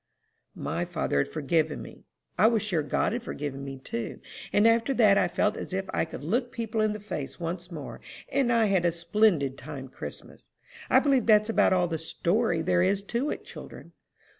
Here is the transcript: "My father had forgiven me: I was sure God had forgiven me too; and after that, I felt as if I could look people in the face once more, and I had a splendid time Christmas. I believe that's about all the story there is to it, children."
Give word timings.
"My 0.55 0.83
father 0.83 1.19
had 1.19 1.27
forgiven 1.27 1.79
me: 1.79 2.05
I 2.35 2.47
was 2.47 2.63
sure 2.63 2.81
God 2.81 3.13
had 3.13 3.21
forgiven 3.21 3.63
me 3.63 3.77
too; 3.77 4.19
and 4.51 4.67
after 4.67 4.95
that, 4.95 5.15
I 5.15 5.27
felt 5.27 5.55
as 5.55 5.73
if 5.73 5.87
I 5.93 6.05
could 6.05 6.23
look 6.23 6.51
people 6.51 6.81
in 6.81 6.93
the 6.93 6.99
face 6.99 7.39
once 7.39 7.69
more, 7.71 8.01
and 8.29 8.51
I 8.51 8.65
had 8.65 8.83
a 8.83 8.91
splendid 8.91 9.59
time 9.59 9.89
Christmas. 9.89 10.47
I 10.89 10.97
believe 10.97 11.27
that's 11.27 11.51
about 11.51 11.71
all 11.71 11.87
the 11.87 11.99
story 11.99 12.63
there 12.63 12.81
is 12.81 13.03
to 13.13 13.29
it, 13.29 13.45
children." 13.45 13.91